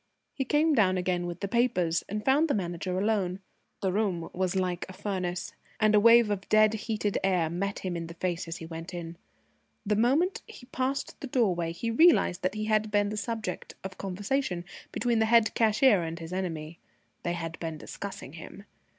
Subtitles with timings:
[0.33, 3.39] He came down again with the papers, and found the Manager alone.
[3.83, 7.95] The room was like a furnace, and a wave of dead heated air met him
[7.95, 9.15] in the face as he went in.
[9.85, 13.99] The moment he passed the doorway he realised that he had been the subject of
[13.99, 16.79] conversation between the head cashier and his enemy.
[17.21, 18.63] They had been discussing him.